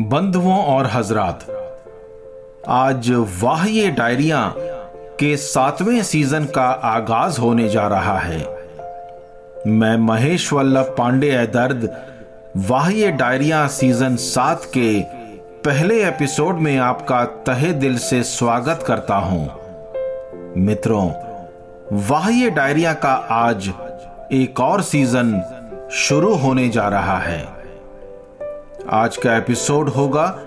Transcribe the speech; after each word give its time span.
बंधुओं 0.00 0.64
और 0.64 0.86
हजरात, 0.86 1.40
आज 2.68 3.10
वाह 3.42 3.64
डायरिया 3.88 4.54
के 5.20 5.36
सातवें 5.36 6.02
सीज़न 6.02 6.44
का 6.44 6.66
आगाज़ 6.66 7.40
होने 7.40 7.68
जा 7.68 7.86
रहा 7.86 8.18
है। 8.18 8.38
मैं 9.66 9.96
महेश 9.96 10.52
वल्लभ 10.52 10.94
पांडे 10.98 11.46
दर्द 11.46 11.96
वाह 12.56 12.90
डायरिया 13.10 13.66
सीज़न 13.66 14.16
सात 14.16 14.64
के 14.64 15.02
पहले 15.64 16.08
एपिसोड 16.08 16.54
में 16.54 16.78
आपका 16.78 17.24
तहे 17.24 17.72
दिल 17.72 17.98
से 17.98 18.22
स्वागत 18.22 18.84
करता 18.86 19.14
हूँ। 19.14 19.50
मित्रों 20.56 21.10
वाह 21.92 22.48
डायरिया 22.48 22.92
का 22.92 23.14
आज 23.30 23.72
एक 24.32 24.60
और 24.60 24.82
सीज़न 24.82 25.42
शुरू 25.92 26.34
होने 26.34 26.68
जा 26.68 26.88
रहा 26.88 27.18
है। 27.18 27.57
आज 28.90 29.16
का 29.16 29.36
एपिसोड 29.36 29.88
होगा 29.88 30.38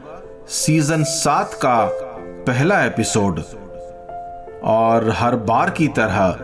सीज़न 0.48 1.04
सात 1.04 1.54
का 1.54 1.90
पहला 2.48 2.84
एपिसोड। 2.84 3.44
और 4.64 5.10
हर 5.10 5.36
बार 5.36 5.70
की 5.70 5.88
तरह 5.88 6.38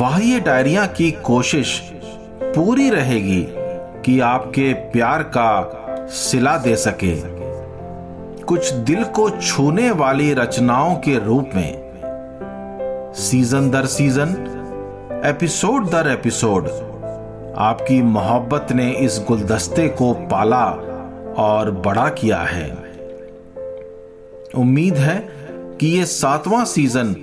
वाह्य 0.00 0.40
डायरिया 0.40 0.86
की 0.86 1.10
कोशिश 1.10 1.92
पूरी 2.42 2.90
रहेगी 2.90 3.46
कि 4.02 4.20
आपके 4.20 4.72
प्यार 4.72 5.22
का 5.22 5.72
सिला 6.06 6.58
दे 6.58 6.76
सके। 6.76 7.14
कुछ 8.44 8.72
दिल 8.72 9.04
को 9.04 9.30
छूने 9.30 9.90
वाली 9.90 10.34
रचनाओं 10.34 10.94
के 10.94 11.24
रूप 11.24 11.50
में, 11.54 11.92
सीज़न 13.14 13.70
दर 13.70 13.86
सीज़न, 13.86 14.28
एपिसोड 15.24 15.90
दर 15.90 16.08
एपिसोड 16.08 16.85
आपकी 17.58 18.02
मोहब्बत 18.02 18.72
ने 18.72 18.90
इस 18.92 19.24
गुलदस्ते 19.28 19.88
को 19.88 20.12
पाला 20.30 20.64
और 21.38 21.70
बड़ा 21.86 22.08
किया 22.08 22.38
है। 22.38 22.68
उम्मीद 24.54 24.94
है 24.94 25.16
कि 25.80 25.86
ये 25.86 26.04
सातवां 26.06 26.64
सीज़न 26.64 27.16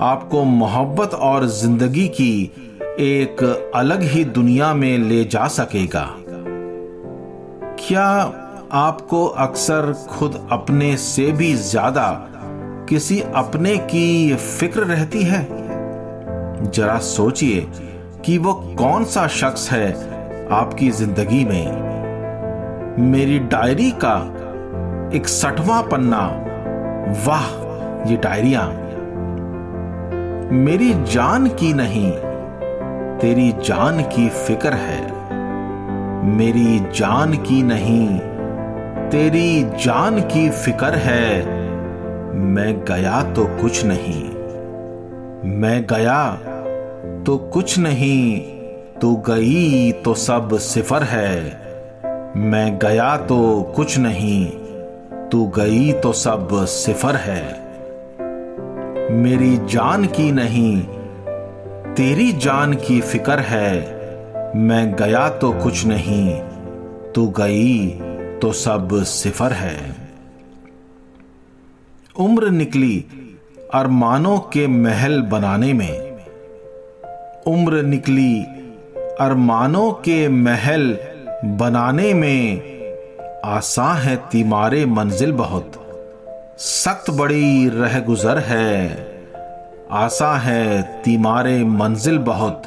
आपको 0.00 0.44
मोहब्बत 0.44 1.14
और 1.14 1.46
ज़िंदगी 1.46 2.06
की 2.08 2.52
एक 3.00 3.42
अलग 3.74 4.02
ही 4.02 4.24
दुनिया 4.24 4.74
में 4.74 4.98
ले 4.98 5.24
जा 5.24 5.46
सकेगा। 5.48 6.06
क्या 7.80 8.06
आपको 8.72 9.26
अक्सर 9.26 9.92
खुद 10.08 10.48
अपने 10.52 10.96
से 10.96 11.32
भी 11.32 11.54
ज़्यादा 11.54 12.10
किसी 12.88 13.20
अपने 13.34 13.76
की 13.78 14.34
फ़िक्र 14.34 14.84
रहती 14.84 15.22
है? 15.22 15.46
जरा 16.70 16.98
सोचिए। 16.98 17.60
कि 18.24 18.38
वो 18.38 18.54
कौन 18.54 19.04
सा 19.04 19.26
शख्स 19.26 19.72
है 19.72 19.92
आपकी 20.52 20.90
ज़िंदगी 20.90 21.44
में? 21.44 21.88
मेरी 22.98 23.38
डायरी 23.38 23.90
का 23.90 24.34
एक 25.08 25.14
इकसठवां 25.14 25.82
पन्ना। 25.82 26.44
वाह, 27.26 27.46
ये 28.10 28.16
डायरिया। 28.16 28.66
मेरी 30.52 30.94
जान 30.94 31.46
की 31.46 31.72
नहीं, 31.72 32.12
तेरी 33.18 33.52
जान 33.52 34.02
की 34.02 34.28
फ़िक्र 34.28 34.72
है। 34.72 35.00
मेरी 36.36 36.80
जान 36.80 37.32
की 37.32 37.62
नहीं, 37.62 38.18
तेरी 39.10 39.64
जान 39.64 40.20
की 40.20 40.50
फ़िक्र 40.50 40.94
है। 40.94 41.58
मैं 42.34 42.84
गया 42.84 43.22
तो 43.32 43.44
कुछ 43.44 43.84
नहीं। 43.84 44.24
मैं 45.58 45.86
गया 45.86 46.38
तो 47.26 47.36
कुछ 47.38 47.78
नहीं, 47.78 48.40
तू 49.00 49.16
गई 49.16 49.92
तो 49.92 50.14
सब 50.14 50.58
सिफर 50.58 51.02
है। 51.02 51.44
मैं 52.36 52.78
गया 52.78 53.16
तो 53.16 53.62
कुछ 53.76 53.98
नहीं, 53.98 54.50
तू 55.28 55.46
गई 55.46 55.92
तो 55.92 56.12
सब 56.12 56.48
सिफर 56.52 57.16
है। 57.16 57.42
मेरी 59.12 59.56
जान 59.56 60.04
की 60.04 60.32
नहीं, 60.32 60.82
तेरी 61.94 62.32
जान 62.32 62.74
की 62.74 63.00
फ़िक्र 63.00 63.38
है। 63.38 63.98
मैं 64.56 64.94
गया 64.94 65.28
तो 65.28 65.52
कुछ 65.52 65.86
नहीं, 65.86 66.34
तू 67.12 67.26
गई 67.28 67.88
तो 68.42 68.52
सब 68.52 68.88
सिफर 68.92 69.52
है। 69.52 69.96
उम्र 72.18 72.50
निकली 72.50 73.04
अरमानों 73.74 74.38
के 74.38 74.66
महल 74.66 75.22
बनाने 75.22 75.72
में। 75.72 76.07
उम्र 77.46 77.82
निकली 77.82 78.42
अरमानों 79.20 79.92
के 79.92 80.28
महल 80.28 80.96
बनाने 81.44 82.14
में 82.14 82.62
आसान 83.44 83.96
है 83.96 84.16
तीमारे 84.16 84.86
मंजिल 84.86 85.32
बहुत। 85.32 85.72
सख्त 86.58 87.10
बड़ी 87.10 87.68
रह 87.68 88.00
गुजर 88.00 88.38
है। 88.38 89.06
आसा 89.90 90.36
है 90.36 90.82
तीमारे 91.02 91.64
मंजिल 91.64 92.18
बहुत। 92.18 92.62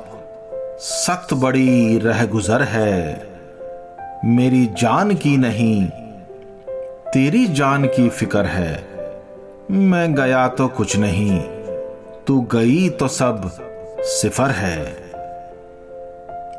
सख्त 0.79 1.33
बड़ी 1.33 1.97
रह 1.97 2.25
गुजर 2.25 2.63
है। 2.63 3.27
मेरी 4.25 4.65
जान 4.65 5.13
की 5.13 5.37
नहीं, 5.37 5.85
तेरी 7.13 7.45
जान 7.47 7.85
की 7.85 8.09
फ़िक्र 8.09 8.45
है। 8.45 8.71
मैं 9.71 10.13
गया 10.15 10.47
तो 10.47 10.67
कुछ 10.67 10.97
नहीं, 10.97 11.39
तू 12.27 12.41
गई 12.41 12.89
तो 12.89 13.07
सब 13.07 13.49
सिफर 14.03 14.49
है। 14.51 14.95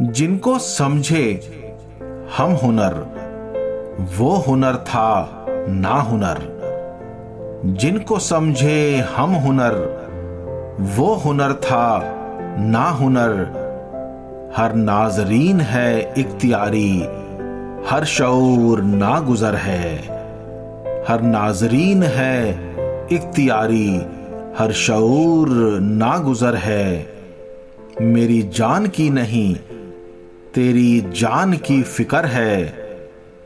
जिनको 0.03 0.59
समझे, 0.59 1.41
हम 2.37 2.53
हुनर, 2.53 2.95
वो 4.19 4.31
हुनर 4.31 4.77
था, 4.77 5.47
ना 5.69 5.95
हुनर। 6.01 6.53
जिनको 7.67 8.19
समझे, 8.19 9.05
हम 9.17 9.31
हुनर, 9.31 10.03
वो 10.81 11.15
हुनर 11.15 11.53
था, 11.53 12.01
ना 12.59 12.89
हुनर। 12.89 13.63
हर 14.57 14.75
नाजरीन 14.75 15.61
है 15.61 16.15
इख्तियारी, 16.19 17.01
हर 17.89 18.05
शऊर 18.05 18.83
ना 18.83 19.21
गुजर 19.21 19.55
है। 19.55 19.97
हर 21.09 21.21
नाजरीन 21.23 22.03
है 22.03 22.51
इख्तियारी, 23.13 24.07
हर 24.59 24.73
शऊर 24.73 25.49
ना 25.81 26.19
गुजर 26.19 26.55
है। 26.55 27.12
मेरी 28.03 28.43
जान 28.43 28.87
की 28.87 29.11
नहीं, 29.11 29.55
तेरी 30.55 31.01
जान 31.01 31.53
की 31.57 31.83
फ़िक्र 31.83 32.27
है। 32.27 32.75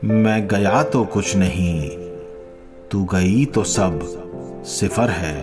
मैं 0.03 0.47
गया 0.47 0.83
तो 0.83 1.03
कुछ 1.05 1.35
नहीं, 1.35 1.89
तू 2.91 3.03
गई 3.05 3.45
तो 3.45 3.63
सब 3.63 3.99
सिफर 4.65 5.09
है। 5.09 5.35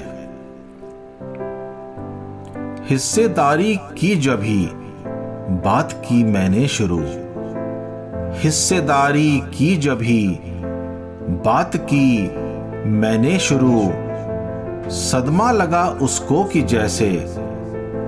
हिस्सेदारी 2.88 3.76
की 3.98 4.16
जभी 4.16 4.68
बात 5.64 5.92
की 5.92 6.24
मैंने 6.24 6.68
शुरू। 6.68 7.02
हिस्सेदारी 8.40 9.42
की 9.58 9.76
जभी 9.76 10.38
बात 11.44 11.76
की 11.76 12.28
मैंने 12.88 13.38
शुरू। 13.38 13.80
सदमा 14.90 15.52
लगा 15.52 15.88
उसको 15.88 16.44
कि 16.44 16.62
जैसे 16.62 17.10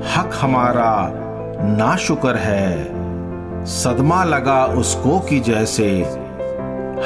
हक 0.05 0.31
हमारा 0.35 1.13
ना 1.77 1.97
शुक्र 1.97 2.37
है। 2.37 3.65
सदमा 3.65 4.25
लगा 4.25 4.65
उसको 4.65 5.19
कि 5.21 5.41
जैसे 5.41 5.89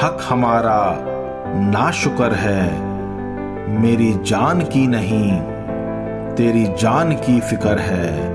हक 0.02 0.18
हमारा 0.28 0.96
ना 1.70 1.90
शुक्र 1.90 2.34
है। 2.34 2.88
मेरी 3.80 4.12
जान 4.12 4.60
की 4.60 4.86
नहीं, 4.86 5.40
तेरी 6.34 6.64
जान 6.64 7.12
की 7.16 7.40
फ़िक्र 7.40 7.78
है। 7.78 8.28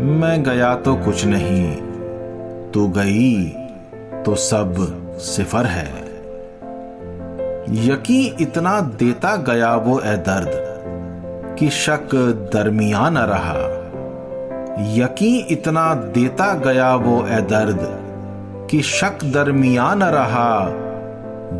मैं 0.00 0.42
गया 0.42 0.74
तो 0.74 0.94
कुछ 0.96 1.24
नहीं, 1.26 1.76
तू 2.72 2.88
गई 2.88 3.44
तो 4.24 4.34
सब 4.34 4.74
सिफर 5.18 5.66
है। 5.66 5.88
यकीन 7.86 8.36
इतना 8.40 8.80
देता 8.80 9.36
गया 9.36 9.74
वो 9.76 10.00
ए 10.00 10.16
दर्द 10.16 10.63
कि 11.58 11.70
शक 11.70 12.14
दरमियान 12.52 13.18
रहा। 13.18 13.80
यकीन 14.94 15.46
इतना 15.50 15.94
देता 15.94 16.54
गया 16.54 16.94
वो 16.94 17.26
ए 17.26 17.40
दर्द 17.40 17.78
कि 18.70 18.82
शक 18.82 19.24
दरमियान 19.24 20.02
रहा। 20.02 20.66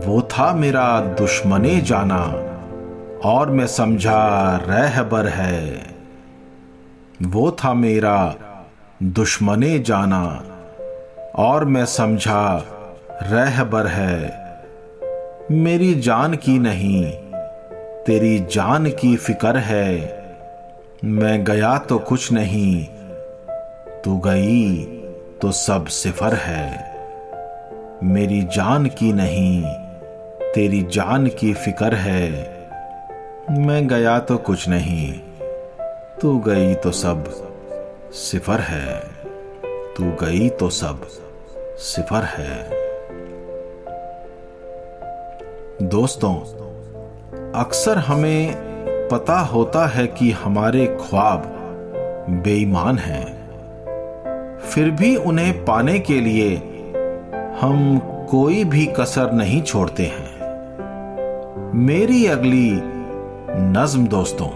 वो 0.07 0.21
था 0.23 0.55
मेरा 0.55 1.01
दुश्मने 1.01 1.81
जाना 1.81 2.23
और 3.25 3.51
मैं 3.51 3.67
समझा 3.67 4.57
रहबर 4.57 5.27
है। 5.27 5.87
वो 7.23 7.51
था 7.51 7.75
मेरा 7.75 8.35
दुश्मने 9.03 9.79
जाना 9.79 10.45
और 11.35 11.65
मैं 11.65 11.87
समझा 11.87 12.65
रहबर 13.23 13.87
है। 13.87 14.45
मेरी 15.51 15.95
जान 15.95 16.35
की 16.35 16.59
नहीं 16.59 17.24
तेरी 18.07 18.39
जान 18.39 18.91
की 18.91 19.17
फ़िक्र 19.17 19.57
है। 19.57 20.25
मैं 21.05 21.45
गया 21.45 21.79
तो 21.79 21.99
कुछ 21.99 22.33
नहीं, 22.33 22.85
तू 24.05 24.17
गई 24.19 24.85
तो 25.43 25.51
सब 25.53 25.87
सिफर 25.87 26.35
है। 26.35 26.95
मेरी 28.05 28.43
जान 28.43 28.87
की 28.87 29.13
नहीं, 29.13 29.65
तेरी 30.55 30.83
जान 30.83 31.27
की 31.27 31.55
फ़िक्र 31.55 31.95
है। 31.95 32.31
मैं 33.51 33.87
गया 33.89 34.19
तो 34.19 34.37
कुछ 34.39 34.69
नहीं, 34.69 35.13
तू 36.21 36.39
गई 36.39 36.75
तो 36.75 36.91
सब 36.91 37.25
सिफर 38.13 38.61
है। 38.61 39.01
तू 39.97 40.05
गई 40.21 40.49
तो 40.49 40.71
सब 40.71 41.07
सिफर 41.79 42.25
है। 42.25 42.69
दोस्तों 45.83 46.64
अक्सर 47.55 47.99
हमें 47.99 48.55
पता 49.13 49.39
होता 49.41 49.87
है 49.87 50.07
कि 50.07 50.31
हमारे 50.31 50.87
ख्वाब 51.01 51.43
बेईमान 52.31 52.99
हैं। 52.99 53.25
फिर 54.59 54.91
भी 54.91 55.17
उन्हें 55.17 55.65
पाने 55.65 55.99
के 55.99 56.21
लिए 56.21 56.57
हम 57.61 57.99
कोई 58.31 58.65
भी 58.65 58.87
कसर 58.87 59.33
नहीं 59.33 59.63
छोड़ते 59.63 60.03
हैं। 60.03 60.35
मेरी 61.75 62.27
अगली 62.27 62.71
नज्म 63.51 64.07
दोस्तों 64.07 64.49